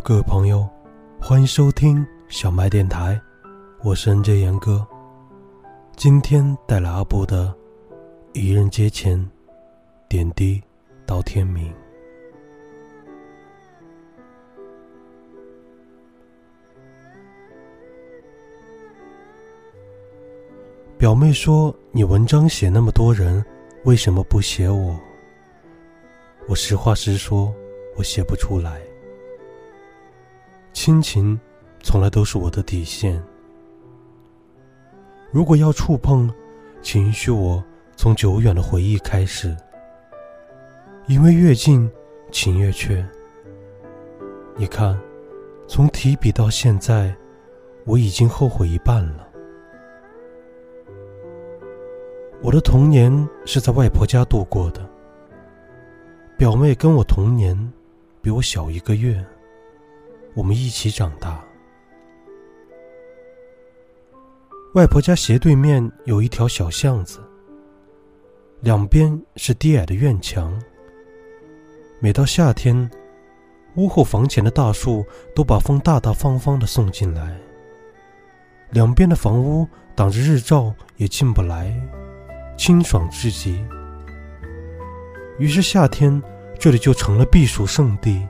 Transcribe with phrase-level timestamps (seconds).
[0.00, 0.68] 各位朋友，
[1.20, 3.18] 欢迎收听小麦电台，
[3.82, 4.86] 我是 NJ 严哥。
[5.96, 7.46] 今天带来阿布的
[8.32, 9.30] 《一人阶前，
[10.08, 10.62] 点滴
[11.06, 11.72] 到天明》。
[20.98, 23.42] 表妹说：“你文章写那么多人，
[23.84, 24.98] 为什么不写我？”
[26.46, 27.54] 我实话实说，
[27.96, 28.80] 我写不出来。
[30.74, 31.40] 亲情，
[31.82, 33.22] 从来都是我的底线。
[35.30, 36.28] 如果要触碰，
[36.82, 37.62] 请允许我
[37.96, 39.56] 从久远的回忆开始，
[41.06, 41.88] 因为越近，
[42.32, 43.06] 情越缺。
[44.56, 45.00] 你看，
[45.68, 47.14] 从提笔到现在，
[47.86, 49.28] 我已经后悔一半了。
[52.42, 54.84] 我的童年是在外婆家度过的。
[56.36, 57.56] 表妹跟我同年，
[58.20, 59.24] 比我小一个月。
[60.34, 61.42] 我们一起长大。
[64.74, 67.20] 外婆家斜对面有一条小巷子，
[68.60, 70.60] 两边是低矮的院墙。
[72.00, 72.90] 每到夏天，
[73.76, 77.38] 屋后房前的大树都把风大大方方的送进来，
[78.70, 81.72] 两边的房屋挡着日照也进不来。
[82.56, 83.64] 清爽至极，
[85.38, 86.22] 于是夏天
[86.58, 88.26] 这里就成了避暑胜地。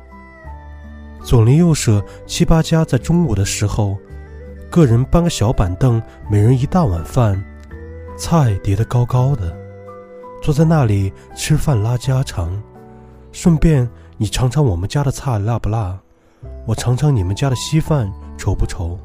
[1.24, 3.96] 左邻右舍七八家在中午的时候，
[4.68, 6.00] 个人搬个小板凳，
[6.30, 7.42] 每人一大碗饭，
[8.14, 9.56] 菜叠得高高的，
[10.42, 12.62] 坐在那里吃饭拉家常，
[13.32, 13.88] 顺便
[14.18, 15.98] 你尝尝我们家的菜辣不辣，
[16.66, 18.98] 我尝尝你们家的稀饭稠不稠。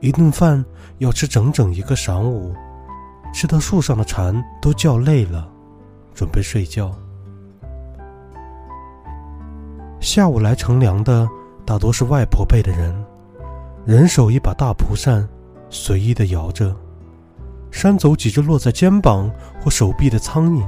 [0.00, 0.64] 一顿饭
[0.98, 2.54] 要吃整整一个晌午。
[3.34, 5.46] 吃到树上的蝉都叫累了，
[6.14, 6.90] 准备睡觉。
[10.00, 11.28] 下午来乘凉的
[11.66, 12.94] 大多是外婆辈的人，
[13.84, 15.28] 人手一把大蒲扇，
[15.70, 16.74] 随意的摇着，
[17.70, 20.62] 扇走几只落在肩膀或手臂的苍蝇。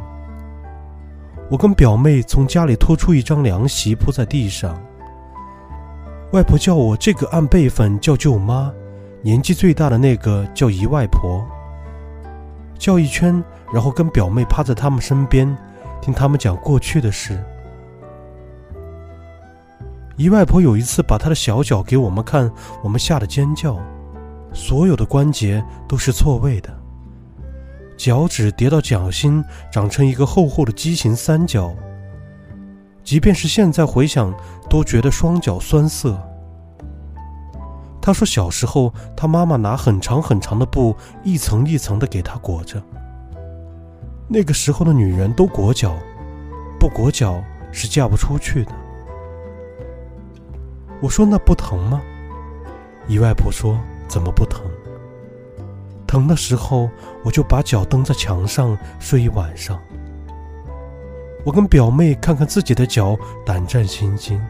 [1.48, 4.76] 我跟表妹从家里拖出一张凉席铺在地上。
[6.32, 8.72] 外婆叫我这个按辈分叫舅妈，
[9.22, 11.44] 年纪最大的那个叫姨外婆。
[12.78, 13.42] 叫一圈，
[13.72, 15.56] 然后跟表妹趴在他们身边，
[16.00, 17.42] 听他们讲过去的事。
[20.20, 23.78] 姨外婆有一次把她的小脚给我们看，我们吓得尖叫，
[24.52, 26.68] 所有的关节都是错位的，
[27.96, 29.42] 脚趾叠到脚心，
[29.72, 31.74] 长成一个厚厚的畸形三角。
[33.02, 34.30] 即便是现在回想，
[34.68, 36.22] 都觉得双脚酸涩。
[38.02, 40.94] 他说：“小时候，他妈妈拿很长很长的布，
[41.24, 42.78] 一层一层的给他裹着。
[44.28, 45.96] 那个时候的女人都裹脚，
[46.78, 47.42] 不裹脚
[47.72, 48.72] 是嫁不出去的。”
[51.00, 52.00] 我说：“那不疼吗？”
[53.08, 53.78] 姨外婆说
[54.08, 54.62] ：“怎么不疼？
[56.06, 56.90] 疼的时候，
[57.22, 59.80] 我就把脚蹬在墙上睡一晚上。”
[61.44, 63.16] 我跟表妹看看自己的脚，
[63.46, 64.40] 胆战心惊。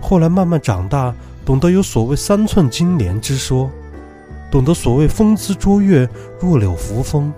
[0.00, 1.14] 后来慢慢长大。
[1.42, 3.68] 懂得有所谓三寸金莲之说，
[4.52, 6.08] 懂得所谓风姿卓越、
[6.38, 7.32] 弱柳扶风。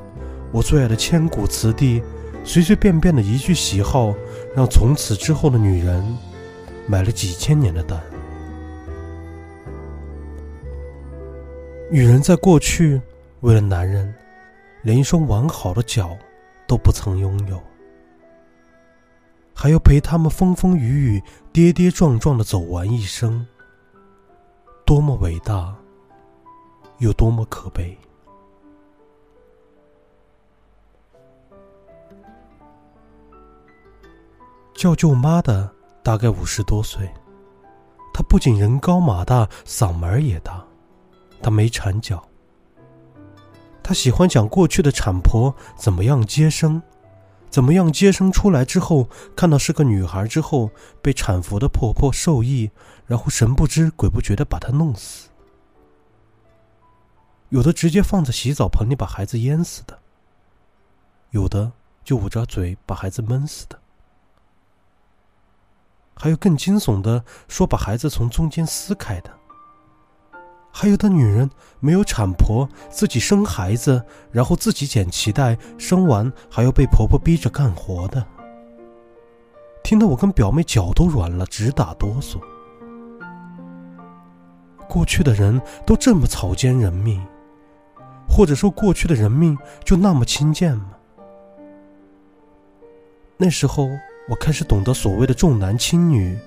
[0.50, 2.02] 我最爱的千古词帝，
[2.44, 4.12] 随随便便的一句喜好，
[4.54, 6.04] 让从此之后的女人
[6.86, 8.00] 买了几千年的单。
[11.90, 13.00] 女人在过去，
[13.40, 14.14] 为了男人，
[14.82, 16.16] 连一双完好的脚
[16.66, 17.62] 都不曾拥有，
[19.54, 21.22] 还要陪他们风风雨雨、
[21.52, 23.46] 跌跌撞撞的走完一生。
[24.84, 25.74] 多么伟大，
[26.98, 27.96] 有多么可悲。
[34.74, 35.70] 叫舅妈的
[36.02, 37.08] 大概五十多岁，
[38.12, 40.64] 她不仅人高马大，嗓门也大。
[41.40, 42.22] 她没缠脚，
[43.82, 46.82] 她喜欢讲过去的产婆怎么样接生。
[47.50, 47.92] 怎么样？
[47.92, 49.06] 接生出来之后，
[49.36, 50.70] 看到是个女孩之后，
[51.02, 52.70] 被产妇的婆婆授意，
[53.04, 55.28] 然后神不知鬼不觉的把她弄死。
[57.50, 59.98] 有的直接放在洗澡盆里把孩子淹死的，
[61.32, 61.70] 有的
[62.02, 63.78] 就捂着嘴把孩子闷死的。
[66.22, 69.30] 还有更惊悚的，说把孩子从中间撕开的。
[70.70, 78.24] 还有的女人没有产婆，自己生孩子，然后自己剪脐带，生完还要被婆婆逼着干活的。
[79.82, 82.40] 听得我跟表妹脚都软了，直打哆嗦。
[84.88, 87.20] 过去的人都这么草菅人命，
[88.28, 90.92] 或者说过去的人命就那么轻贱吗？
[93.36, 93.88] 那时候
[94.32, 96.38] 我开始懂得所谓的重男轻女，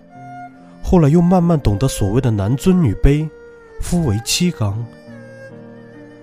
[0.84, 3.30] 后来又慢慢懂得所谓的男尊女卑。
[3.80, 4.84] 夫为妻纲，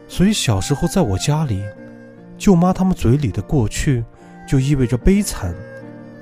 [0.08, 1.62] 所以小时候在我家里，
[2.36, 4.02] 舅妈他们嘴里的过去，
[4.48, 5.54] 就意味着悲惨，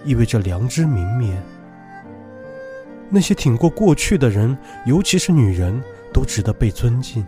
[0.05, 1.35] 意味着良知泯灭。
[3.09, 4.55] 那些挺过过去的人，
[4.85, 5.81] 尤其是女人，
[6.13, 7.25] 都值得被尊敬。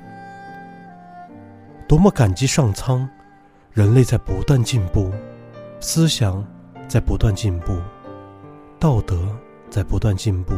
[1.89, 3.09] 多么感激上苍，
[3.73, 5.11] 人类在不断进步，
[5.81, 6.45] 思想
[6.89, 7.79] 在不断进步，
[8.83, 9.17] 道德
[9.71, 10.57] 在不断进步，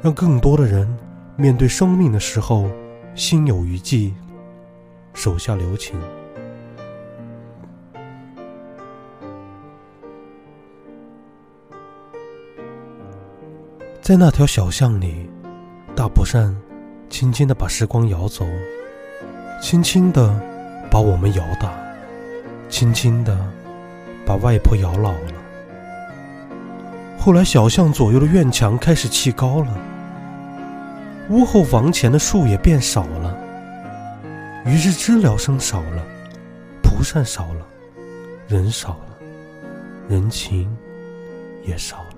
[0.00, 0.86] 让更多的人。
[1.34, 2.70] 面对生命的时候，
[3.16, 4.14] 心有余悸，
[5.12, 5.98] 手下留情。
[14.00, 15.28] 在那条小巷里，
[15.96, 16.56] 大蒲扇
[17.10, 18.46] 轻轻的把时光摇走，
[19.60, 20.40] 轻轻的
[20.88, 21.76] 把我们摇大，
[22.68, 23.36] 轻轻的
[24.24, 25.45] 把外婆摇老了。
[27.26, 29.76] 后来，小巷左右的院墙开始砌高了。
[31.28, 33.36] 屋后房前的树也变少了，
[34.64, 36.04] 于是知了声少了，
[36.84, 37.66] 蒲扇少了，
[38.46, 39.26] 人少了，
[40.08, 40.72] 人情
[41.64, 42.14] 也少了。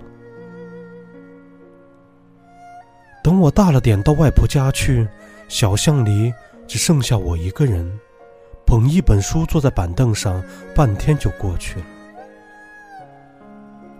[3.24, 5.08] 等我大了点到外婆家去，
[5.48, 6.34] 小巷里
[6.66, 7.98] 只剩下我一个人，
[8.66, 10.44] 捧一本书坐在板凳上，
[10.74, 11.86] 半天就过去了。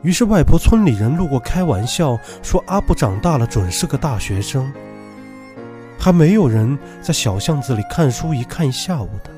[0.02, 4.72] 于是外婆村里人路过开玩笑说：“阿布长大了准是个大学生。”
[5.98, 9.30] 还没有人在小巷子里看书一看一下午的。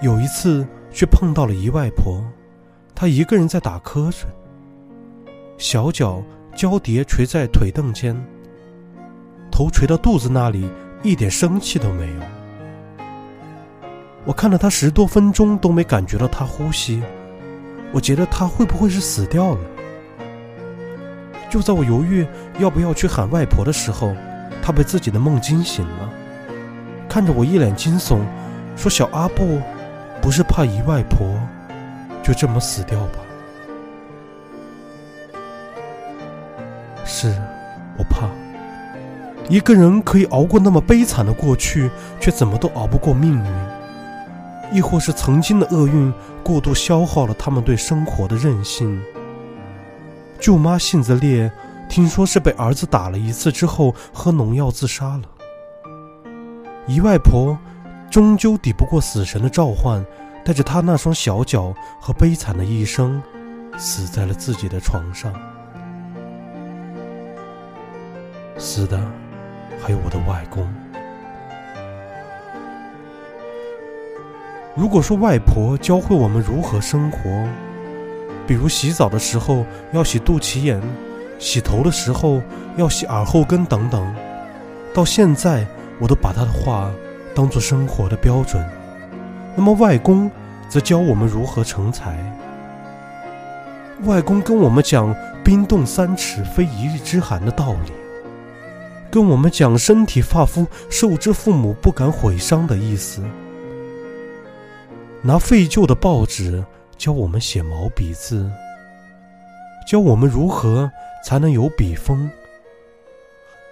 [0.00, 2.24] 有一次，却碰到了姨外婆，
[2.94, 4.26] 她一个人在打瞌睡，
[5.58, 6.22] 小脚
[6.56, 8.16] 交叠垂在腿凳间，
[9.50, 10.70] 头垂到肚子那里，
[11.02, 12.22] 一点生气都没有。
[14.24, 17.02] 我看了她十多分钟都没感觉到她呼吸，
[17.92, 19.60] 我觉得她会不会是死掉了？
[21.50, 22.26] 就在我犹豫
[22.58, 24.14] 要不要去喊外婆的时候。
[24.60, 26.10] 他被自己的梦惊醒了，
[27.08, 28.18] 看着我一脸惊悚，
[28.76, 29.62] 说：“小阿布，
[30.20, 31.26] 不是怕姨外婆
[32.22, 33.18] 就这么死掉吧？”
[37.02, 37.34] 是，
[37.96, 38.28] 我怕。
[39.48, 43.44] 一个人可以熬过那么悲惨的过去，却怎么都熬不过命运，
[44.72, 46.12] 亦或是曾经的厄运
[46.42, 49.00] 过度消耗了他们对生活的韧性。
[50.40, 51.50] 舅妈性子烈。
[51.88, 55.22] 听说是被儿子打了一次之后喝农药自杀了。
[56.86, 57.58] 姨外婆
[58.10, 60.04] 终究抵不过死神的召唤，
[60.44, 63.22] 带着她那双小脚和悲惨的一生，
[63.78, 65.32] 死在了自己的床上。
[68.58, 69.00] 死的
[69.80, 70.70] 还有我的外公。
[74.78, 77.18] 如果说外婆教会我们如何生活，
[78.46, 80.80] 比如洗澡的时候要洗肚脐眼。
[81.36, 82.40] 洗头的时候
[82.76, 84.14] 要洗耳后根等等，
[84.94, 85.66] 到现在
[85.98, 86.92] 我都把他的话
[87.34, 88.64] 当做生活的标准。
[89.56, 90.30] 那么外公
[90.68, 92.16] 则教我们如何成才。
[94.04, 95.12] 外公跟我们讲
[95.42, 97.92] “冰冻三尺，非一日之寒”的道理，
[99.10, 103.20] 跟我们讲“身体发肤受之父母，不敢毁伤”的意思。
[105.22, 106.64] 拿废旧的报纸
[106.96, 108.50] 教我们写毛笔字，
[109.86, 110.90] 教我们如何。
[111.20, 112.30] 才能有笔锋，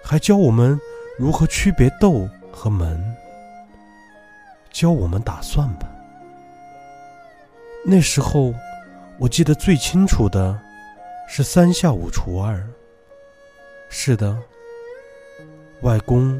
[0.03, 0.79] 还教我们
[1.17, 3.01] 如何区别豆和门，
[4.69, 5.89] 教我们打算盘。
[7.85, 8.53] 那时候，
[9.17, 10.59] 我记得最清楚的
[11.27, 12.61] 是三下五除二。
[13.89, 14.37] 是的，
[15.81, 16.39] 外公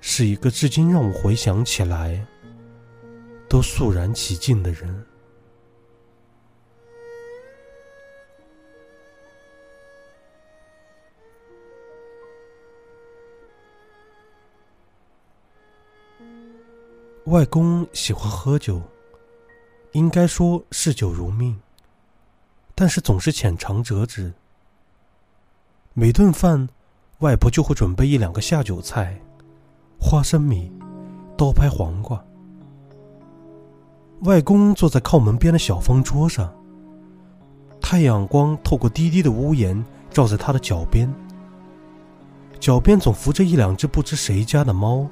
[0.00, 2.24] 是一个至今让我回想起来
[3.54, 5.06] 都肃然起敬的人。
[17.26, 18.82] 外公喜欢喝酒，
[19.92, 21.56] 应该说嗜酒如命，
[22.74, 24.32] 但是总是浅尝辄止。
[25.92, 26.68] 每顿饭，
[27.20, 29.16] 外婆就会准备一两个下酒菜，
[30.00, 30.72] 花生米、
[31.38, 32.20] 刀拍黄瓜。
[34.20, 36.50] 外公坐在靠门边的小方桌上，
[37.80, 41.12] 太阳光透过低低的屋檐照在他的脚边，
[42.58, 45.06] 脚边总扶着一两只不知谁家的猫，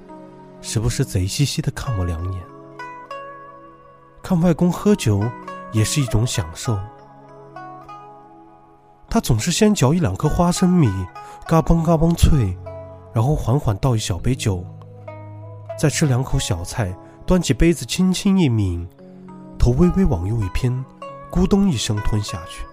[0.63, 2.43] 时不时贼兮兮的看我两眼。
[4.23, 5.23] 看外公喝酒
[5.73, 6.79] 也是一种享受。
[9.11, 10.89] 他总是先嚼一两颗花生米，
[11.47, 12.57] 嘎嘣嘎嘣脆，
[13.13, 14.65] 然后缓缓倒一小杯酒，
[15.79, 18.87] 再吃两口小菜，端起杯子轻轻一抿，
[19.59, 20.85] 头微微往右一偏，
[21.31, 22.65] 咕咚一声吞下去。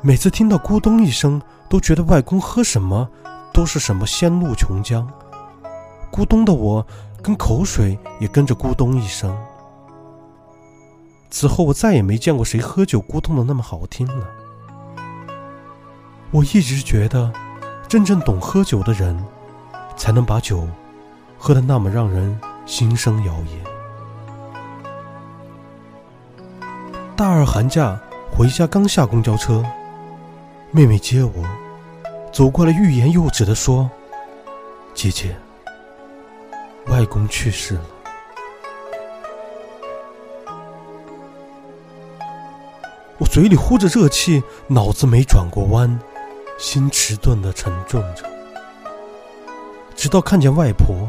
[0.00, 3.08] 每次听到咕咚一声，都觉得外公喝什么
[3.52, 5.06] 都是什么仙露琼浆。
[6.10, 6.86] 咕咚的我，
[7.22, 9.36] 跟口水也跟着咕咚一声。
[11.30, 14.28] 此后，我再也没见过谁喝酒咕咚的那么好听了。
[16.30, 17.32] 我一直觉得，
[17.88, 19.22] 真正懂喝酒的人，
[19.96, 20.66] 才能把酒
[21.44, 23.60] 喝得那么让人心生谣言。
[27.16, 29.60] 大二寒假回家，刚下公交车，
[30.70, 31.32] 妹妹接我，
[32.32, 33.90] 走过来，欲言又止的说
[34.94, 35.34] ：“姐姐，
[36.86, 37.82] 外公去世了。”
[43.18, 45.98] 我嘴里呼着热气，脑子没转过弯，
[46.56, 48.30] 心迟钝的沉重着。
[49.96, 51.08] 直到看见外婆，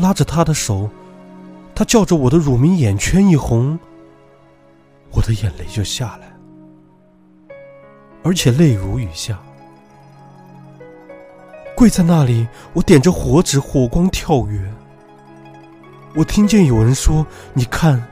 [0.00, 0.88] 拉着她的手，
[1.74, 3.78] 她叫着我的乳名，眼圈一红，
[5.12, 6.32] 我的眼泪就下来，
[8.22, 9.38] 而且泪如雨下。
[11.76, 14.60] 跪在那里，我点着火纸，火光跳跃。
[16.14, 18.06] 我听见有人说：“你看，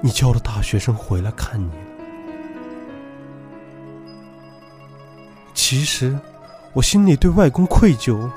[0.00, 1.70] 你叫的大学生回来看你。”
[5.52, 6.18] 其实，
[6.72, 8.30] 我心里对外公愧疚。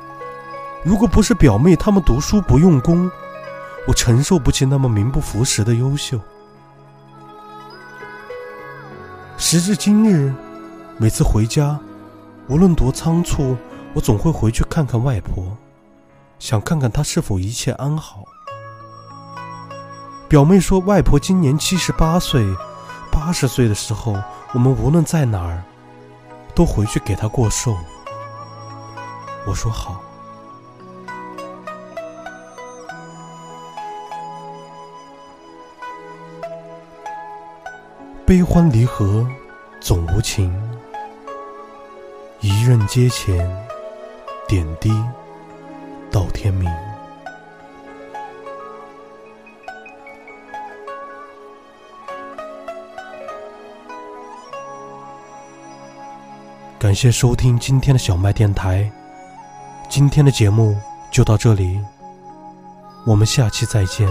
[0.84, 3.10] 如果不是表妹他们读书不用功，
[3.88, 6.20] 我承受不起那么名不符实的优秀。
[9.38, 10.34] 时至今日，
[10.98, 11.80] 每次回家，
[12.48, 13.56] 无论多仓促，
[13.94, 15.58] 我总会回去看看外婆，
[16.38, 18.26] 想看看她是否一切安好。
[20.28, 22.46] 表妹说，外婆今年七十八岁，
[23.10, 24.16] 八十岁的时候，
[24.54, 25.64] 我们无论在哪儿。
[26.56, 27.76] 都回去给她过寿。
[29.48, 30.00] 我说好。
[38.26, 39.28] 悲欢离合
[39.82, 40.50] 总无情，
[42.40, 43.38] 一任阶前，
[44.48, 44.90] 点滴
[46.10, 46.72] 到天明。
[56.80, 58.90] 感谢收听今天的小麦电台，
[59.90, 60.78] 今天的节目
[61.12, 61.78] 就到这里，
[63.06, 64.08] 我们下期再见。